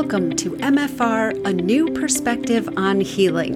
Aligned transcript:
welcome 0.00 0.34
to 0.34 0.52
MFR 0.52 1.44
A 1.44 1.52
New 1.52 1.86
Perspective 1.90 2.66
on 2.78 3.02
Healing. 3.02 3.54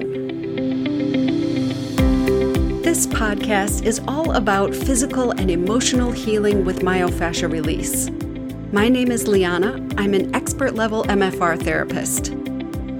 This 2.83 3.07
podcast 3.07 3.83
is 3.83 3.99
all 4.07 4.33
about 4.33 4.75
physical 4.75 5.31
and 5.31 5.51
emotional 5.51 6.13
healing 6.13 6.67
with 6.67 6.81
myofascial 6.81 7.51
release. 7.51 8.11
My 8.75 8.91
name 8.91 9.11
is 9.11 9.27
Liana. 9.27 9.77
I'm 9.97 10.13
an 10.13 10.35
expert 10.35 10.75
level 10.75 11.05
MFR 11.05 11.63
therapist. 11.63 12.35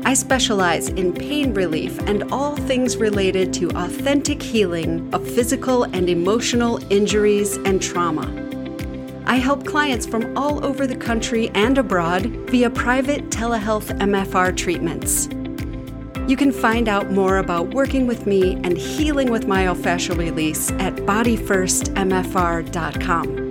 I 0.07 0.15
specialize 0.15 0.89
in 0.89 1.13
pain 1.13 1.53
relief 1.53 1.99
and 2.09 2.23
all 2.33 2.57
things 2.57 2.97
related 2.97 3.53
to 3.55 3.69
authentic 3.73 4.43
healing 4.43 5.13
of 5.13 5.23
physical 5.23 5.83
and 5.83 6.09
emotional 6.09 6.81
injuries 6.91 7.59
and 7.59 7.83
trauma. 7.83 8.44
I 9.27 9.37
help 9.37 9.65
clients 9.65 10.05
from 10.07 10.37
all 10.37 10.63
over 10.65 10.87
the 10.87 10.97
country 10.97 11.51
and 11.55 11.79
abroad 11.79 12.27
via 12.51 12.69
private 12.69 13.31
telehealth 13.31 13.99
MFR 13.99 14.55
treatments. 14.57 15.29
You 16.29 16.37
can 16.37 16.53
find 16.53 16.89
out 16.89 17.11
more 17.11 17.39
about 17.39 17.73
working 17.75 18.07
with 18.07 18.27
me 18.27 18.55
and 18.65 18.79
healing 18.79 19.31
with 19.31 19.47
myofascial 19.47 20.17
release 20.17 20.71
at 20.73 20.95
bodyfirstmfr.com. 20.97 23.45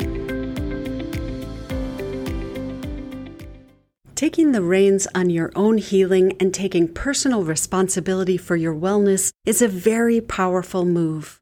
Taking 4.15 4.51
the 4.53 4.61
reins 4.61 5.07
on 5.13 5.29
your 5.29 5.51
own 5.55 5.77
healing 5.79 6.37
and 6.39 6.53
taking 6.53 6.87
personal 6.87 7.43
responsibility 7.43 8.37
for 8.37 8.55
your 8.55 8.73
wellness 8.73 9.33
is 9.45 9.61
a 9.61 9.67
very 9.67 10.21
powerful 10.21 10.85
move. 10.85 11.41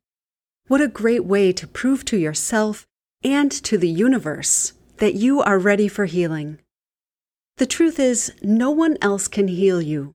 What 0.67 0.81
a 0.81 0.88
great 0.88 1.25
way 1.25 1.52
to 1.53 1.67
prove 1.67 2.03
to 2.05 2.17
yourself 2.17 2.88
and 3.23 3.52
to 3.52 3.77
the 3.77 3.89
universe 3.89 4.73
that 4.98 5.16
you 5.16 5.41
are 5.41 5.59
ready 5.59 5.88
for 5.88 6.05
healing. 6.05 6.59
The 7.57 7.66
truth 7.66 7.99
is, 7.99 8.34
no 8.41 8.71
one 8.71 8.97
else 9.02 9.27
can 9.27 9.47
heal 9.47 9.81
you, 9.81 10.13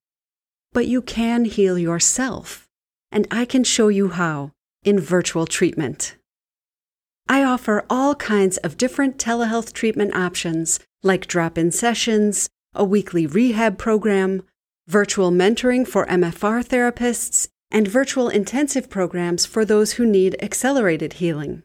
but 0.73 0.87
you 0.87 1.02
can 1.02 1.45
heal 1.45 1.79
yourself, 1.79 2.68
and 3.12 3.27
I 3.30 3.45
can 3.45 3.65
show 3.65 3.88
you 3.88 4.09
how 4.09 4.52
in 4.84 4.99
virtual 4.99 5.46
treatment. 5.46 6.16
I 7.29 7.43
offer 7.43 7.84
all 7.90 8.15
kinds 8.15 8.57
of 8.59 8.77
different 8.77 9.18
telehealth 9.18 9.73
treatment 9.73 10.15
options 10.15 10.79
like 11.02 11.27
drop 11.27 11.59
in 11.59 11.73
sessions, 11.73 12.49
a 12.74 12.84
weekly 12.84 13.27
rehab 13.27 13.79
program, 13.79 14.43
virtual 14.87 15.30
mentoring 15.30 15.87
for 15.87 16.07
MFR 16.07 16.65
therapists, 16.65 17.49
and 17.71 17.88
virtual 17.88 18.29
intensive 18.29 18.88
programs 18.88 19.45
for 19.45 19.65
those 19.65 19.95
who 19.95 20.07
need 20.07 20.37
accelerated 20.40 21.15
healing. 21.15 21.62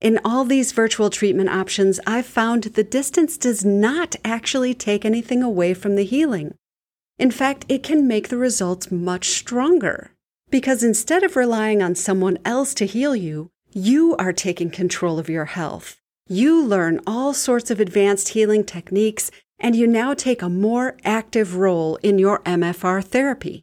In 0.00 0.18
all 0.24 0.44
these 0.44 0.72
virtual 0.72 1.10
treatment 1.10 1.50
options, 1.50 2.00
I've 2.06 2.24
found 2.24 2.64
the 2.64 2.82
distance 2.82 3.36
does 3.36 3.66
not 3.66 4.16
actually 4.24 4.72
take 4.72 5.04
anything 5.04 5.42
away 5.42 5.74
from 5.74 5.94
the 5.94 6.04
healing. 6.04 6.54
In 7.18 7.30
fact, 7.30 7.66
it 7.68 7.82
can 7.82 8.08
make 8.08 8.28
the 8.28 8.38
results 8.38 8.90
much 8.90 9.28
stronger. 9.28 10.12
Because 10.48 10.82
instead 10.82 11.22
of 11.22 11.36
relying 11.36 11.82
on 11.82 11.94
someone 11.94 12.38
else 12.46 12.72
to 12.74 12.86
heal 12.86 13.14
you, 13.14 13.50
you 13.72 14.16
are 14.16 14.32
taking 14.32 14.70
control 14.70 15.18
of 15.18 15.28
your 15.28 15.44
health. 15.44 16.00
You 16.26 16.64
learn 16.64 17.00
all 17.06 17.34
sorts 17.34 17.70
of 17.70 17.78
advanced 17.78 18.30
healing 18.30 18.64
techniques, 18.64 19.30
and 19.58 19.76
you 19.76 19.86
now 19.86 20.14
take 20.14 20.40
a 20.40 20.48
more 20.48 20.96
active 21.04 21.56
role 21.56 21.96
in 21.96 22.18
your 22.18 22.38
MFR 22.40 23.04
therapy. 23.04 23.62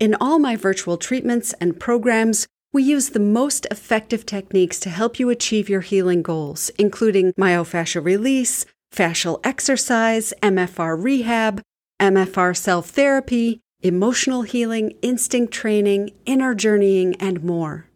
In 0.00 0.16
all 0.20 0.40
my 0.40 0.56
virtual 0.56 0.96
treatments 0.96 1.54
and 1.60 1.78
programs, 1.78 2.48
we 2.72 2.82
use 2.82 3.10
the 3.10 3.20
most 3.20 3.66
effective 3.70 4.26
techniques 4.26 4.78
to 4.80 4.90
help 4.90 5.18
you 5.18 5.30
achieve 5.30 5.68
your 5.68 5.80
healing 5.80 6.22
goals, 6.22 6.70
including 6.78 7.32
myofascial 7.32 8.04
release, 8.04 8.66
fascial 8.94 9.40
exercise, 9.42 10.34
MFR 10.42 11.02
rehab, 11.02 11.62
MFR 12.00 12.56
self 12.56 12.90
therapy, 12.90 13.60
emotional 13.80 14.42
healing, 14.42 14.92
instinct 15.00 15.52
training, 15.52 16.10
inner 16.26 16.54
journeying, 16.54 17.14
and 17.16 17.42
more. 17.42 17.86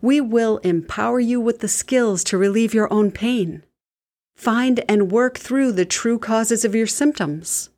We 0.00 0.20
will 0.20 0.58
empower 0.58 1.20
you 1.20 1.40
with 1.40 1.60
the 1.60 1.68
skills 1.68 2.24
to 2.24 2.38
relieve 2.38 2.72
your 2.72 2.92
own 2.92 3.10
pain. 3.10 3.62
Find 4.36 4.84
and 4.88 5.10
work 5.10 5.38
through 5.38 5.72
the 5.72 5.86
true 5.86 6.18
causes 6.18 6.64
of 6.64 6.74
your 6.74 6.86
symptoms. 6.86 7.70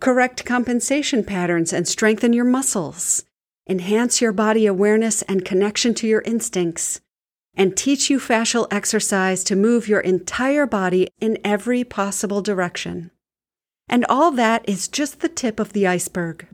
Correct 0.00 0.44
compensation 0.44 1.22
patterns 1.24 1.72
and 1.72 1.86
strengthen 1.86 2.32
your 2.32 2.44
muscles 2.44 3.24
enhance 3.68 4.20
your 4.20 4.32
body 4.32 4.66
awareness 4.66 5.22
and 5.22 5.44
connection 5.44 5.94
to 5.94 6.06
your 6.06 6.22
instincts, 6.22 7.00
and 7.54 7.76
teach 7.76 8.08
you 8.10 8.18
fascial 8.18 8.66
exercise 8.70 9.44
to 9.44 9.56
move 9.56 9.88
your 9.88 10.00
entire 10.00 10.66
body 10.66 11.08
in 11.20 11.38
every 11.44 11.84
possible 11.84 12.40
direction. 12.40 13.10
And 13.88 14.04
all 14.08 14.30
that 14.32 14.68
is 14.68 14.88
just 14.88 15.20
the 15.20 15.28
tip 15.28 15.60
of 15.60 15.72
the 15.72 15.86
iceberg. 15.86 16.46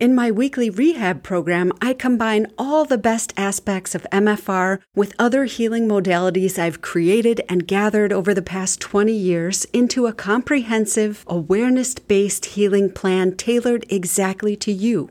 In 0.00 0.12
my 0.12 0.32
weekly 0.32 0.68
rehab 0.68 1.22
program, 1.22 1.70
I 1.80 1.94
combine 1.94 2.48
all 2.58 2.84
the 2.84 2.98
best 2.98 3.32
aspects 3.36 3.94
of 3.94 4.06
MFR 4.10 4.80
with 4.96 5.14
other 5.20 5.44
healing 5.44 5.86
modalities 5.86 6.58
I've 6.58 6.82
created 6.82 7.40
and 7.48 7.68
gathered 7.68 8.12
over 8.12 8.34
the 8.34 8.42
past 8.42 8.80
20 8.80 9.12
years 9.12 9.64
into 9.66 10.06
a 10.06 10.12
comprehensive, 10.12 11.24
awareness 11.28 11.94
based 11.94 12.46
healing 12.46 12.90
plan 12.90 13.36
tailored 13.36 13.86
exactly 13.88 14.56
to 14.56 14.72
you. 14.72 15.10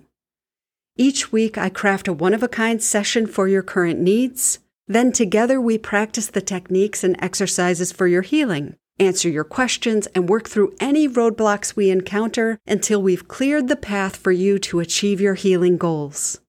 Each 0.96 1.31
week, 1.31 1.58
I 1.58 1.70
craft 1.70 2.08
a 2.08 2.14
one 2.14 2.36
of 2.36 2.44
a 2.44 2.48
kind 2.48 2.81
session 2.81 3.26
for 3.26 3.48
your 3.48 3.64
current 3.64 4.00
needs. 4.00 4.59
Then, 4.88 5.12
together, 5.12 5.59
we 5.59 5.80
practice 5.80 6.28
the 6.28 6.42
techniques 6.42 7.04
and 7.04 7.16
exercises 7.20 7.92
for 7.92 8.06
your 8.06 8.22
healing, 8.22 8.76
answer 9.00 9.28
your 9.28 9.44
questions, 9.44 10.06
and 10.14 10.30
work 10.30 10.48
through 10.48 10.76
any 10.80 11.09
roadblocks 11.09 11.76
we 11.76 11.90
encounter 11.90 12.59
until 12.68 13.02
we've 13.02 13.28
cleared 13.28 13.70
the 13.70 13.76
path 13.76 14.16
for 14.16 14.32
you 14.32 14.59
to 14.59 14.82
achieve 14.82 15.20
your 15.20 15.34
healing 15.34 15.78
goals. 15.78 16.42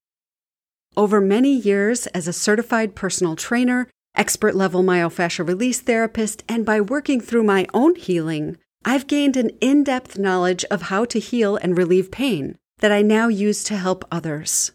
Over 0.95 1.23
many 1.23 1.57
years 1.57 2.07
as 2.09 2.29
a 2.29 2.33
certified 2.33 2.95
personal 2.95 3.37
trainer, 3.37 3.89
expert 4.15 4.55
level 4.55 4.83
myofascial 4.83 5.49
release 5.49 5.81
therapist, 5.81 6.45
and 6.51 6.67
by 6.67 6.83
working 6.83 7.19
through 7.19 7.45
my 7.45 7.67
own 7.73 7.95
healing, 7.95 8.59
I've 8.85 9.07
gained 9.07 9.39
an 9.39 9.53
in 9.63 9.85
depth 9.85 10.19
knowledge 10.19 10.67
of 10.67 10.83
how 10.83 11.07
to 11.07 11.19
heal 11.19 11.57
and 11.57 11.79
relieve 11.79 12.11
pain 12.11 12.59
that 12.79 12.93
I 12.93 13.03
now 13.03 13.29
use 13.29 13.65
to 13.65 13.77
help 13.77 14.05
others. 14.11 14.73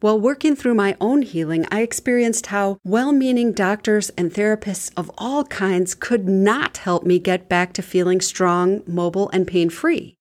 While 0.00 0.18
working 0.18 0.56
through 0.56 0.74
my 0.74 0.96
own 0.98 1.20
healing, 1.20 1.66
I 1.70 1.82
experienced 1.82 2.46
how 2.46 2.78
well 2.84 3.12
meaning 3.12 3.52
doctors 3.52 4.08
and 4.16 4.32
therapists 4.32 4.90
of 4.96 5.10
all 5.18 5.44
kinds 5.44 5.94
could 5.94 6.26
not 6.26 6.78
help 6.78 7.04
me 7.04 7.18
get 7.18 7.50
back 7.50 7.74
to 7.74 7.82
feeling 7.82 8.22
strong, 8.22 8.82
mobile, 8.86 9.28
and 9.30 9.46
pain 9.46 9.68
free. 9.68 10.16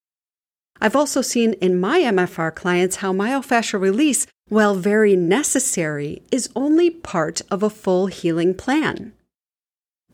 I've 0.81 0.97
also 0.97 1.21
seen 1.21 1.53
in 1.53 1.79
my 1.79 1.99
MFR 1.99 2.53
clients 2.55 2.97
how 2.97 3.13
myofascial 3.13 3.79
release, 3.79 4.27
while 4.49 4.75
very 4.75 5.15
necessary, 5.15 6.23
is 6.31 6.49
only 6.55 6.89
part 6.89 7.41
of 7.49 7.63
a 7.63 7.69
full 7.69 8.07
healing 8.07 8.53
plan. 8.53 9.13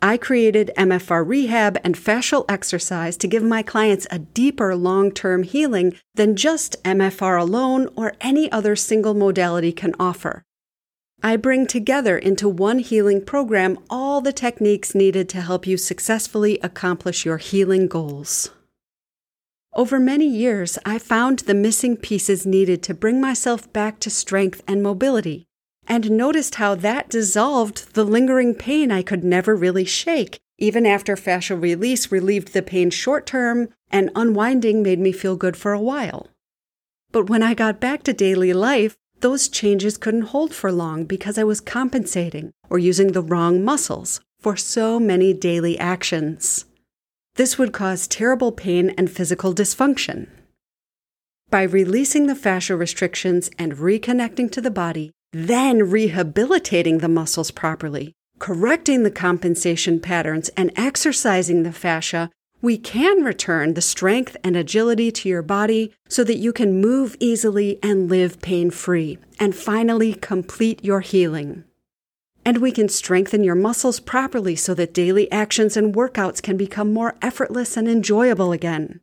I 0.02 0.18
created 0.18 0.72
MFR 0.78 1.28
rehab 1.28 1.78
and 1.84 1.96
fascial 1.96 2.46
exercise 2.50 3.18
to 3.18 3.28
give 3.28 3.44
my 3.44 3.64
clients 3.64 4.06
a 4.12 4.20
deeper 4.20 4.76
long 4.76 5.12
term 5.12 5.44
healing 5.44 5.96
than 6.14 6.36
just 6.36 6.82
MFR 6.84 7.42
alone 7.42 7.90
or 7.96 8.14
any 8.22 8.52
other 8.52 8.76
single 8.76 9.14
modality 9.14 9.72
can 9.72 9.96
offer. 10.00 10.44
I 11.24 11.38
bring 11.38 11.66
together 11.66 12.18
into 12.18 12.48
one 12.48 12.80
healing 12.80 13.24
program 13.24 13.80
all 13.90 14.22
the 14.22 14.34
techniques 14.34 14.94
needed 14.94 15.28
to 15.30 15.42
help 15.42 15.66
you 15.66 15.78
successfully 15.78 16.60
accomplish 16.62 17.26
your 17.26 17.38
healing 17.38 17.88
goals. 17.88 18.52
Over 19.74 20.00
many 20.00 20.28
years, 20.28 20.78
I 20.86 21.00
found 21.00 21.40
the 21.40 21.54
missing 21.54 21.98
pieces 21.98 22.46
needed 22.46 22.84
to 22.84 22.94
bring 22.94 23.20
myself 23.20 23.72
back 23.74 24.00
to 24.02 24.10
strength 24.10 24.62
and 24.68 24.84
mobility 24.84 25.45
and 25.88 26.12
noticed 26.12 26.56
how 26.56 26.76
that 26.76 27.10
dissolved 27.10 27.94
the 27.94 28.04
lingering 28.04 28.54
pain 28.54 28.92
I 28.92 29.02
could 29.02 29.24
never 29.24 29.56
really 29.56 29.86
shake, 29.86 30.40
even 30.58 30.86
after 30.86 31.16
fascial 31.16 31.62
release 31.62 32.12
relieved 32.12 32.54
the 32.54 32.62
pain 32.62 32.90
short 32.90 33.26
term 33.26 33.70
and 33.92 34.12
unwinding 34.16 34.82
made 34.82 35.00
me 35.00 35.12
feel 35.12 35.36
good 35.36 35.58
for 35.58 35.74
a 35.74 35.82
while. 35.82 36.28
But 37.12 37.30
when 37.30 37.44
I 37.44 37.54
got 37.54 37.80
back 37.80 38.04
to 38.04 38.14
daily 38.14 38.54
life, 38.54 38.98
those 39.22 39.48
changes 39.48 39.98
couldn't 39.98 40.34
hold 40.34 40.54
for 40.54 40.72
long 40.72 41.06
because 41.06 41.38
I 41.38 41.44
was 41.44 41.62
compensating 41.62 42.52
or 42.70 42.78
using 42.78 43.12
the 43.12 43.22
wrong 43.22 43.64
muscles 43.64 44.20
for 44.40 44.56
so 44.58 45.00
many 45.00 45.34
daily 45.34 45.80
actions. 45.80 46.66
This 47.36 47.58
would 47.58 47.74
cause 47.74 48.08
terrible 48.08 48.52
pain 48.52 48.94
and 48.98 49.10
physical 49.10 49.54
dysfunction. 49.54 50.28
By 51.50 51.64
releasing 51.64 52.28
the 52.28 52.34
fascial 52.34 52.78
restrictions 52.78 53.50
and 53.58 53.74
reconnecting 53.74 54.52
to 54.52 54.62
the 54.62 54.72
body, 54.72 55.12
then 55.38 55.90
rehabilitating 55.90 57.00
the 57.00 57.10
muscles 57.10 57.52
properly, 57.52 58.14
correcting 58.40 59.04
the 59.04 59.12
compensation 59.12 60.00
patterns, 60.00 60.48
and 60.56 60.72
exercising 60.78 61.64
the 61.64 61.74
fascia, 61.74 62.30
we 62.62 62.78
can 62.78 63.22
return 63.22 63.74
the 63.74 63.82
strength 63.82 64.38
and 64.46 64.56
agility 64.56 65.12
to 65.12 65.28
your 65.28 65.42
body 65.42 65.94
so 66.08 66.24
that 66.24 66.38
you 66.38 66.54
can 66.54 66.80
move 66.80 67.18
easily 67.20 67.78
and 67.84 68.10
live 68.10 68.42
pain 68.42 68.72
free, 68.72 69.18
and 69.38 69.54
finally 69.54 70.14
complete 70.14 70.82
your 70.86 71.02
healing. 71.02 71.66
And 72.46 72.60
we 72.60 72.72
can 72.72 72.88
strengthen 72.88 73.44
your 73.44 73.56
muscles 73.56 74.00
properly 74.00 74.56
so 74.56 74.74
that 74.76 74.94
daily 74.94 75.30
actions 75.34 75.76
and 75.76 75.94
workouts 75.94 76.42
can 76.42 76.56
become 76.56 76.94
more 76.94 77.16
effortless 77.22 77.76
and 77.76 77.90
enjoyable 77.90 78.54
again. 78.54 79.02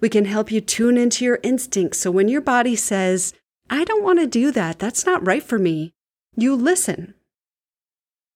We 0.00 0.08
can 0.08 0.24
help 0.24 0.50
you 0.50 0.62
tune 0.62 0.96
into 0.96 1.22
your 1.22 1.38
instincts 1.42 1.98
so 1.98 2.10
when 2.10 2.28
your 2.28 2.40
body 2.40 2.76
says, 2.76 3.34
I 3.68 3.84
don't 3.84 4.04
want 4.04 4.20
to 4.20 4.26
do 4.26 4.50
that, 4.52 4.78
that's 4.78 5.06
not 5.06 5.26
right 5.26 5.42
for 5.42 5.58
me, 5.58 5.92
you 6.36 6.54
listen. 6.54 7.14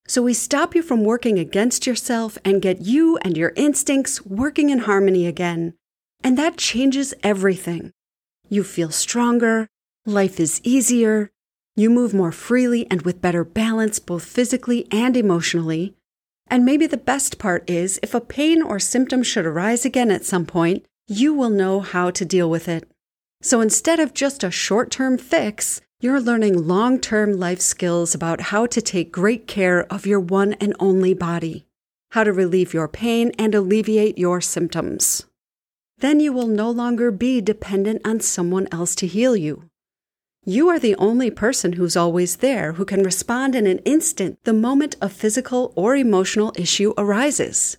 So 0.07 0.23
we 0.23 0.35
stop 0.35 0.75
you 0.75 0.83
from 0.83 1.05
working 1.05 1.39
against 1.39 1.87
yourself 1.87 2.37
and 2.45 2.61
get 2.61 2.81
you 2.81 3.17
and 3.19 3.37
your 3.37 3.53
instincts 3.55 4.27
working 4.27 4.71
in 4.71 4.81
harmony 4.81 5.27
again. 5.27 5.75
And 6.25 6.37
that 6.37 6.57
changes 6.57 7.15
everything. 7.23 7.93
You 8.49 8.65
feel 8.65 8.91
stronger, 8.91 9.69
life 10.05 10.41
is 10.41 10.61
easier, 10.65 11.31
you 11.77 11.89
move 11.89 12.13
more 12.13 12.33
freely 12.33 12.87
and 12.91 13.03
with 13.03 13.23
better 13.23 13.45
balance, 13.45 14.01
both 14.01 14.25
physically 14.25 14.89
and 14.91 15.17
emotionally. 15.17 15.95
And 16.49 16.65
maybe 16.65 16.89
the 16.89 16.97
best 16.97 17.39
part 17.39 17.71
is 17.71 18.01
if 18.03 18.13
a 18.13 18.21
pain 18.21 18.61
or 18.61 18.81
symptom 18.81 19.23
should 19.23 19.47
arise 19.47 19.85
again 19.85 20.11
at 20.11 20.25
some 20.25 20.45
point, 20.45 20.85
you 21.07 21.33
will 21.33 21.51
know 21.51 21.81
how 21.81 22.11
to 22.11 22.25
deal 22.25 22.51
with 22.51 22.69
it. 22.69 22.91
So 23.43 23.61
instead 23.61 24.01
of 24.01 24.13
just 24.13 24.45
a 24.45 24.51
short 24.51 24.91
term 24.91 25.17
fix, 25.17 25.81
you're 26.01 26.21
learning 26.21 26.67
long 26.67 27.01
term 27.01 27.39
life 27.39 27.61
skills 27.61 28.15
about 28.15 28.41
how 28.41 28.67
to 28.67 28.83
take 28.83 29.13
great 29.13 29.47
care 29.47 29.85
of 29.93 30.07
your 30.07 30.21
one 30.21 30.55
and 30.55 30.75
only 30.79 31.15
body, 31.15 31.67
how 32.11 32.25
to 32.25 32.33
relieve 32.33 32.75
your 32.75 32.89
pain 32.89 33.33
and 33.39 33.55
alleviate 33.55 34.19
your 34.19 34.41
symptoms. 34.41 35.27
Then 35.99 36.21
you 36.21 36.33
will 36.33 36.47
no 36.47 36.71
longer 36.71 37.11
be 37.11 37.41
dependent 37.41 38.01
on 38.07 38.21
someone 38.21 38.69
else 38.73 38.95
to 38.97 39.07
heal 39.07 39.37
you. 39.37 39.71
You 40.45 40.71
are 40.71 40.79
the 40.79 40.97
only 40.97 41.31
person 41.31 41.75
who's 41.75 41.97
always 41.97 42.37
there 42.37 42.73
who 42.73 42.87
can 42.87 43.03
respond 43.03 43.55
in 43.55 43.67
an 43.67 43.79
instant 43.81 44.39
the 44.45 44.55
moment 44.55 44.97
a 45.03 45.11
physical 45.11 45.75
or 45.77 45.95
emotional 45.95 46.53
issue 46.57 46.95
arises. 46.97 47.77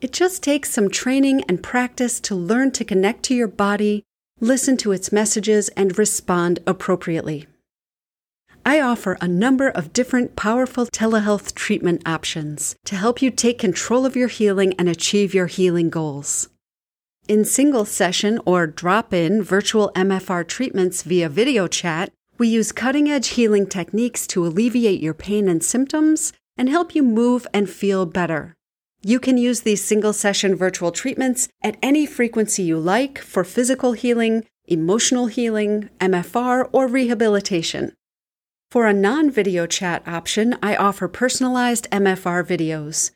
It 0.00 0.12
just 0.12 0.42
takes 0.42 0.70
some 0.70 0.90
training 0.90 1.44
and 1.48 1.62
practice 1.62 2.20
to 2.20 2.34
learn 2.34 2.72
to 2.72 2.84
connect 2.84 3.22
to 3.24 3.34
your 3.34 3.48
body, 3.48 4.04
listen 4.44 4.76
to 4.76 4.92
its 4.92 5.10
messages, 5.10 5.70
and 5.70 5.98
respond 5.98 6.58
appropriately. 6.66 7.46
I 8.66 8.80
offer 8.80 9.16
a 9.20 9.28
number 9.28 9.68
of 9.68 9.92
different 9.92 10.36
powerful 10.36 10.86
telehealth 10.86 11.54
treatment 11.54 12.02
options 12.06 12.76
to 12.84 12.96
help 12.96 13.22
you 13.22 13.30
take 13.30 13.58
control 13.58 14.04
of 14.04 14.16
your 14.16 14.28
healing 14.28 14.74
and 14.78 14.88
achieve 14.88 15.34
your 15.34 15.46
healing 15.46 15.90
goals. 15.90 16.48
In 17.26 17.46
single 17.46 17.86
session 17.86 18.38
or 18.44 18.66
drop 18.66 19.14
in 19.14 19.42
virtual 19.42 19.90
MFR 19.94 20.46
treatments 20.46 21.02
via 21.02 21.30
video 21.30 21.66
chat, 21.66 22.12
we 22.36 22.48
use 22.48 22.70
cutting 22.70 23.10
edge 23.10 23.28
healing 23.28 23.66
techniques 23.66 24.26
to 24.26 24.46
alleviate 24.46 25.00
your 25.00 25.14
pain 25.14 25.48
and 25.48 25.64
symptoms 25.64 26.34
and 26.58 26.68
help 26.68 26.94
you 26.94 27.02
move 27.02 27.46
and 27.54 27.70
feel 27.70 28.04
better. 28.04 28.54
You 29.06 29.20
can 29.20 29.36
use 29.36 29.60
these 29.60 29.84
single 29.84 30.14
session 30.14 30.54
virtual 30.54 30.90
treatments 30.90 31.46
at 31.62 31.76
any 31.82 32.06
frequency 32.06 32.62
you 32.62 32.78
like 32.78 33.18
for 33.18 33.44
physical 33.44 33.92
healing, 33.92 34.46
emotional 34.64 35.26
healing, 35.26 35.90
MFR, 36.00 36.70
or 36.72 36.86
rehabilitation. 36.86 37.92
For 38.70 38.86
a 38.86 38.94
non 38.94 39.30
video 39.30 39.66
chat 39.66 40.08
option, 40.08 40.56
I 40.62 40.74
offer 40.74 41.06
personalized 41.06 41.86
MFR 41.90 42.46
videos. 42.46 43.10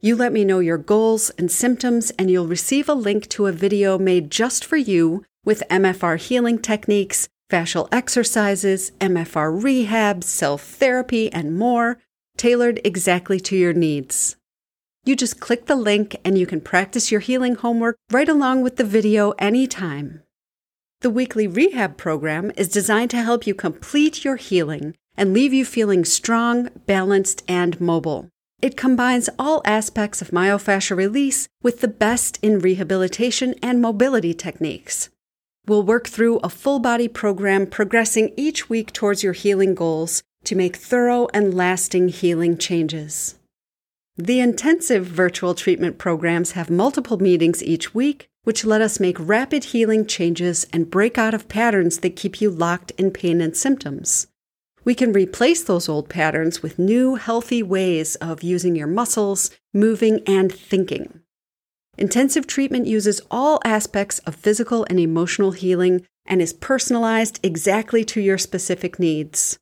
You 0.00 0.14
let 0.14 0.32
me 0.32 0.44
know 0.44 0.60
your 0.60 0.78
goals 0.78 1.30
and 1.30 1.50
symptoms, 1.50 2.12
and 2.12 2.30
you'll 2.30 2.46
receive 2.46 2.88
a 2.88 2.94
link 2.94 3.28
to 3.30 3.46
a 3.46 3.52
video 3.52 3.98
made 3.98 4.30
just 4.30 4.64
for 4.64 4.76
you 4.76 5.24
with 5.44 5.64
MFR 5.68 6.18
healing 6.20 6.60
techniques, 6.60 7.28
fascial 7.50 7.88
exercises, 7.90 8.92
MFR 9.00 9.60
rehab, 9.60 10.22
self 10.22 10.62
therapy, 10.62 11.32
and 11.32 11.58
more, 11.58 11.98
tailored 12.36 12.80
exactly 12.84 13.40
to 13.40 13.56
your 13.56 13.72
needs. 13.72 14.36
You 15.04 15.16
just 15.16 15.40
click 15.40 15.66
the 15.66 15.74
link 15.74 16.16
and 16.24 16.38
you 16.38 16.46
can 16.46 16.60
practice 16.60 17.10
your 17.10 17.20
healing 17.20 17.56
homework 17.56 17.96
right 18.12 18.28
along 18.28 18.62
with 18.62 18.76
the 18.76 18.84
video 18.84 19.32
anytime. 19.32 20.22
The 21.00 21.10
weekly 21.10 21.48
rehab 21.48 21.96
program 21.96 22.52
is 22.56 22.68
designed 22.68 23.10
to 23.10 23.22
help 23.22 23.44
you 23.44 23.52
complete 23.52 24.24
your 24.24 24.36
healing 24.36 24.94
and 25.16 25.34
leave 25.34 25.52
you 25.52 25.64
feeling 25.64 26.04
strong, 26.04 26.68
balanced, 26.86 27.42
and 27.48 27.80
mobile. 27.80 28.28
It 28.60 28.76
combines 28.76 29.28
all 29.40 29.60
aspects 29.64 30.22
of 30.22 30.30
myofascial 30.30 30.96
release 30.96 31.48
with 31.64 31.80
the 31.80 31.88
best 31.88 32.38
in 32.40 32.60
rehabilitation 32.60 33.56
and 33.60 33.82
mobility 33.82 34.32
techniques. 34.32 35.10
We'll 35.66 35.82
work 35.82 36.06
through 36.06 36.38
a 36.38 36.48
full 36.48 36.78
body 36.78 37.08
program 37.08 37.66
progressing 37.66 38.32
each 38.36 38.70
week 38.70 38.92
towards 38.92 39.24
your 39.24 39.32
healing 39.32 39.74
goals 39.74 40.22
to 40.44 40.54
make 40.54 40.76
thorough 40.76 41.26
and 41.34 41.52
lasting 41.52 42.10
healing 42.10 42.56
changes. 42.56 43.34
The 44.16 44.40
intensive 44.40 45.06
virtual 45.06 45.54
treatment 45.54 45.96
programs 45.96 46.52
have 46.52 46.68
multiple 46.68 47.18
meetings 47.18 47.62
each 47.62 47.94
week, 47.94 48.28
which 48.44 48.62
let 48.62 48.82
us 48.82 49.00
make 49.00 49.16
rapid 49.18 49.64
healing 49.64 50.04
changes 50.04 50.66
and 50.70 50.90
break 50.90 51.16
out 51.16 51.32
of 51.32 51.48
patterns 51.48 52.00
that 52.00 52.14
keep 52.14 52.38
you 52.38 52.50
locked 52.50 52.90
in 52.98 53.10
pain 53.10 53.40
and 53.40 53.56
symptoms. 53.56 54.26
We 54.84 54.94
can 54.94 55.14
replace 55.14 55.62
those 55.62 55.88
old 55.88 56.10
patterns 56.10 56.62
with 56.62 56.78
new, 56.78 57.14
healthy 57.14 57.62
ways 57.62 58.16
of 58.16 58.42
using 58.42 58.76
your 58.76 58.86
muscles, 58.86 59.50
moving, 59.72 60.20
and 60.26 60.52
thinking. 60.52 61.20
Intensive 61.96 62.46
treatment 62.46 62.86
uses 62.86 63.22
all 63.30 63.60
aspects 63.64 64.18
of 64.20 64.34
physical 64.34 64.86
and 64.90 65.00
emotional 65.00 65.52
healing 65.52 66.04
and 66.26 66.42
is 66.42 66.52
personalized 66.52 67.40
exactly 67.42 68.04
to 68.04 68.20
your 68.20 68.38
specific 68.38 68.98
needs. 68.98 69.58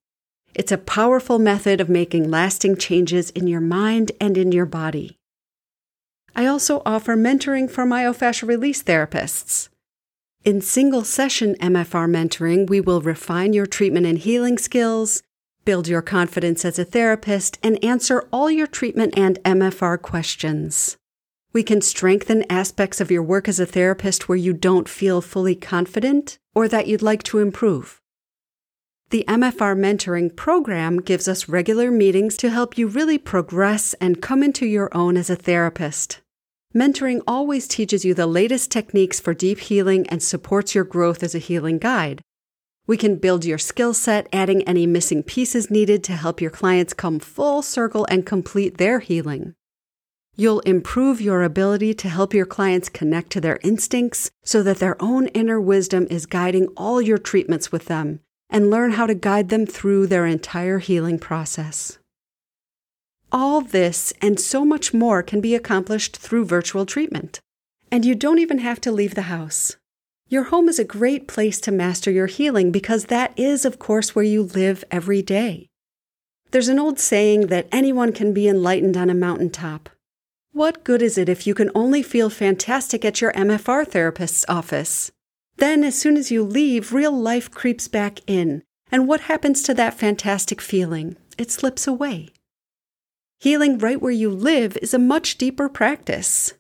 It's 0.55 0.73
a 0.73 0.79
powerful 0.79 1.39
method 1.39 1.81
of 1.81 1.89
making 1.89 2.31
lasting 2.31 2.77
changes 2.77 3.31
in 3.31 3.47
your 3.47 3.61
mind 3.61 4.13
and 4.21 4.37
in 4.37 4.53
your 4.53 4.67
body. 4.67 5.17
I 6.35 6.47
also 6.47 6.83
offer 6.85 7.17
mentoring 7.17 7.71
for 7.71 7.85
myofascial 7.85 8.49
release 8.49 8.83
therapists. 8.83 9.69
In 10.45 10.61
single 10.61 11.05
session 11.05 11.55
MFR 11.57 12.09
mentoring, 12.09 12.69
we 12.69 12.81
will 12.81 13.01
refine 13.01 13.53
your 13.53 13.67
treatment 13.67 14.07
and 14.07 14.19
healing 14.19 14.59
skills, 14.59 15.23
build 15.65 15.87
your 15.87 16.03
confidence 16.03 16.65
as 16.65 16.79
a 16.79 16.85
therapist, 16.85 17.59
and 17.63 17.83
answer 17.85 18.27
all 18.33 18.51
your 18.51 18.67
treatment 18.67 19.15
and 19.17 19.39
MFR 19.45 20.01
questions. 20.01 20.97
We 21.53 21.63
can 21.63 21.81
strengthen 21.81 22.51
aspects 22.51 23.01
of 23.01 23.11
your 23.11 23.23
work 23.23 23.49
as 23.49 23.61
a 23.61 23.67
therapist 23.67 24.29
where 24.29 24.39
you 24.39 24.53
don't 24.53 24.89
feel 24.89 25.21
fully 25.21 25.55
confident 25.55 26.39
or 26.55 26.69
that 26.69 26.87
you'd 26.87 27.03
like 27.03 27.23
to 27.25 27.39
improve. 27.39 28.00
The 29.11 29.25
MFR 29.27 29.77
mentoring 29.77 30.37
program 30.37 31.01
gives 31.01 31.27
us 31.27 31.49
regular 31.49 31.91
meetings 31.91 32.37
to 32.37 32.49
help 32.49 32.79
you 32.79 32.87
really 32.87 33.19
progress 33.19 33.93
and 33.95 34.23
come 34.23 34.41
into 34.41 34.67
your 34.67 34.89
own 34.97 35.17
as 35.17 35.29
a 35.29 35.35
therapist. 35.35 36.21
Mentoring 36.73 37.21
always 37.27 37.67
teaches 37.67 38.05
you 38.05 38.15
the 38.15 38.29
latest 38.29 38.71
techniques 38.71 39.19
for 39.19 39.35
deep 39.35 39.59
healing 39.59 40.07
and 40.11 40.23
supports 40.23 40.77
your 40.77 40.85
growth 40.85 41.25
as 41.25 41.35
a 41.35 41.41
healing 41.41 41.79
guide. 41.79 42.23
We 42.87 42.97
can 42.97 43.17
build 43.17 43.45
your 43.45 43.59
skill 43.59 43.95
set, 43.95 44.29
adding 44.33 44.63
any 44.63 44.87
missing 44.87 45.25
pieces 45.25 45.73
needed 45.73 46.05
to 46.05 46.13
help 46.13 46.41
your 46.41 46.53
clients 46.53 46.95
come 46.95 47.19
full 47.19 47.63
circle 47.63 48.07
and 48.09 48.25
complete 48.25 48.79
their 48.79 49.01
healing. 49.01 49.55
You'll 50.37 50.61
improve 50.61 51.21
your 51.21 51.43
ability 51.43 51.95
to 51.95 52.09
help 52.09 52.33
your 52.33 52.47
clients 52.47 52.89
connect 52.89 53.31
to 53.31 53.41
their 53.41 53.59
instincts 53.65 54.31
so 54.45 54.63
that 54.63 54.79
their 54.79 54.97
own 55.03 55.27
inner 55.29 55.61
wisdom 55.61 56.07
is 56.09 56.27
guiding 56.27 56.69
all 56.77 57.03
your 57.03 57.19
treatments 57.19 57.73
with 57.73 57.87
them 57.87 58.21
and 58.51 58.71
learn 58.71 58.93
how 58.93 59.07
to 59.07 59.15
guide 59.15 59.49
them 59.49 59.67
through 59.67 60.07
their 60.07 60.27
entire 60.27 60.79
healing 60.79 61.19
process. 61.19 61.99
All 63.33 63.61
this 63.61 64.13
and 64.21 64.41
so 64.41 64.65
much 64.65 64.93
more 64.93 65.23
can 65.23 65.41
be 65.41 65.55
accomplished 65.55 66.17
through 66.17 66.45
virtual 66.47 66.85
treatment. 66.85 67.41
And 67.93 68.05
you 68.05 68.15
don't 68.15 68.39
even 68.39 68.59
have 68.59 68.81
to 68.83 68.93
leave 68.93 69.15
the 69.15 69.23
house. 69.23 69.77
Your 70.29 70.45
home 70.45 70.69
is 70.69 70.79
a 70.79 70.85
great 70.85 71.27
place 71.27 71.61
to 71.61 71.73
master 71.73 72.11
your 72.11 72.27
healing 72.27 72.71
because 72.71 73.07
that 73.07 73.33
is, 73.37 73.65
of 73.65 73.79
course, 73.79 74.15
where 74.15 74.25
you 74.25 74.43
live 74.43 74.85
every 74.91 75.23
day. 75.23 75.69
There's 76.51 76.69
an 76.69 76.79
old 76.79 76.99
saying 76.99 77.49
that 77.49 77.69
anyone 77.71 78.13
can 78.13 78.33
be 78.33 78.49
enlightened 78.49 78.97
on 78.97 79.11
a 79.11 79.15
mountaintop. 79.15 79.91
What 80.53 80.83
good 80.83 81.01
is 81.01 81.17
it 81.17 81.29
if 81.29 81.47
you 81.47 81.55
can 81.55 81.71
only 81.75 82.03
feel 82.03 82.31
fantastic 82.31 83.05
at 83.05 83.21
your 83.21 83.33
MFR 83.33 83.87
therapist's 83.87 84.45
office? 84.49 85.13
Then, 85.61 85.85
as 85.85 85.95
soon 85.95 86.17
as 86.17 86.31
you 86.31 86.43
leave, 86.43 86.95
real 86.95 87.13
life 87.13 87.51
creeps 87.51 87.87
back 87.87 88.21
in. 88.27 88.63
And 88.91 89.07
what 89.07 89.21
happens 89.21 89.63
to 89.65 89.75
that 89.75 89.93
fantastic 89.93 90.59
feeling? 90.59 91.19
It 91.37 91.51
slips 91.51 91.87
away. 91.87 92.31
Healing 93.39 93.77
right 93.77 94.01
where 94.01 94.11
you 94.11 94.31
live 94.31 94.79
is 94.79 94.95
a 94.95 94.99
much 94.99 95.37
deeper 95.37 95.69
practice. 95.69 96.55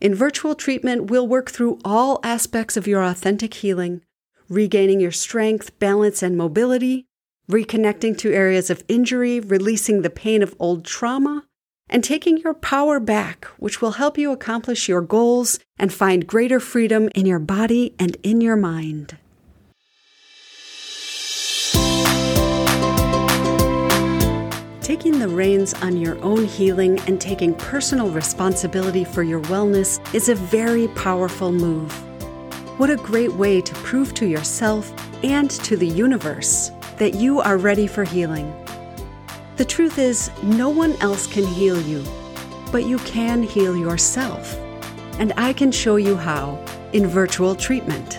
In 0.00 0.14
virtual 0.14 0.54
treatment, 0.54 1.10
we'll 1.10 1.28
work 1.28 1.50
through 1.50 1.80
all 1.84 2.18
aspects 2.22 2.78
of 2.78 2.86
your 2.86 3.04
authentic 3.04 3.52
healing, 3.52 4.00
regaining 4.48 5.00
your 5.00 5.12
strength, 5.12 5.78
balance, 5.78 6.22
and 6.22 6.34
mobility, 6.34 7.06
reconnecting 7.46 8.16
to 8.16 8.32
areas 8.32 8.70
of 8.70 8.82
injury, 8.88 9.38
releasing 9.38 10.00
the 10.00 10.08
pain 10.08 10.42
of 10.42 10.56
old 10.58 10.86
trauma, 10.86 11.44
and 11.90 12.02
taking 12.02 12.38
your 12.38 12.54
power 12.54 12.98
back, 12.98 13.44
which 13.58 13.82
will 13.82 13.92
help 13.92 14.16
you 14.16 14.32
accomplish 14.32 14.88
your 14.88 15.02
goals 15.02 15.58
and 15.78 15.92
find 15.92 16.26
greater 16.26 16.58
freedom 16.58 17.10
in 17.14 17.26
your 17.26 17.38
body 17.38 17.94
and 17.98 18.16
in 18.22 18.40
your 18.40 18.56
mind. 18.56 19.18
taking 24.90 25.20
the 25.20 25.28
reins 25.28 25.72
on 25.74 25.96
your 25.96 26.18
own 26.22 26.44
healing 26.44 26.98
and 27.06 27.20
taking 27.20 27.54
personal 27.54 28.10
responsibility 28.10 29.04
for 29.04 29.22
your 29.22 29.40
wellness 29.42 29.98
is 30.12 30.28
a 30.28 30.34
very 30.34 30.88
powerful 30.88 31.52
move. 31.52 31.92
What 32.78 32.90
a 32.90 32.96
great 32.96 33.32
way 33.34 33.60
to 33.60 33.74
prove 33.76 34.12
to 34.14 34.26
yourself 34.26 34.92
and 35.24 35.48
to 35.50 35.76
the 35.76 35.86
universe 35.86 36.72
that 36.98 37.14
you 37.14 37.40
are 37.40 37.56
ready 37.56 37.86
for 37.86 38.02
healing. 38.02 38.52
The 39.60 39.66
truth 39.66 39.98
is, 39.98 40.30
no 40.42 40.70
one 40.70 40.94
else 41.02 41.26
can 41.26 41.44
heal 41.44 41.78
you, 41.82 42.02
but 42.72 42.86
you 42.86 42.96
can 43.00 43.42
heal 43.42 43.76
yourself. 43.76 44.56
And 45.18 45.34
I 45.36 45.52
can 45.52 45.70
show 45.70 45.96
you 45.96 46.16
how 46.16 46.64
in 46.94 47.06
virtual 47.06 47.54
treatment. 47.54 48.12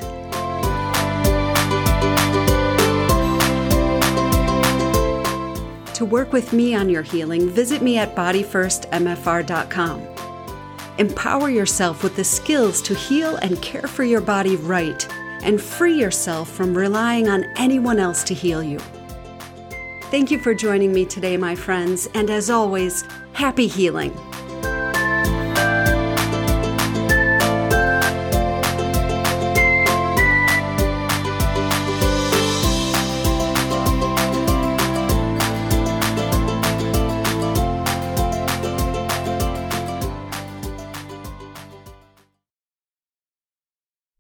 To 5.96 6.06
work 6.06 6.32
with 6.32 6.54
me 6.54 6.76
on 6.76 6.90
your 6.90 7.02
healing, 7.02 7.50
visit 7.50 7.82
me 7.82 7.98
at 7.98 8.16
bodyfirstmfr.com. 8.16 10.08
Empower 11.00 11.50
yourself 11.50 12.04
with 12.04 12.16
the 12.16 12.24
skills 12.24 12.84
to 12.84 12.94
heal 12.94 13.38
and 13.38 13.60
care 13.64 13.88
for 13.88 14.04
your 14.04 14.22
body 14.22 14.58
right, 14.58 15.08
and 15.42 15.60
free 15.60 16.00
yourself 16.00 16.52
from 16.52 16.78
relying 16.78 17.28
on 17.28 17.46
anyone 17.58 17.98
else 17.98 18.24
to 18.26 18.36
heal 18.36 18.62
you. 18.62 18.80
Thank 20.12 20.30
you 20.30 20.40
for 20.40 20.54
joining 20.54 20.92
me 20.92 21.06
today, 21.06 21.38
my 21.38 21.56
friends, 21.56 22.10
and 22.14 22.30
as 22.30 22.50
always, 22.50 23.06
happy 23.32 23.66
healing. 23.66 24.12